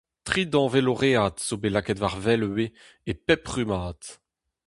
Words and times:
Tri 0.27 0.43
danvez 0.53 0.83
loread 0.85 1.35
zo 1.47 1.53
bet 1.61 1.73
lakaet 1.73 2.01
war 2.01 2.15
wel 2.25 2.43
ivez 2.47 2.75
e 3.09 3.11
pep 3.25 3.43
rummad. 3.53 4.01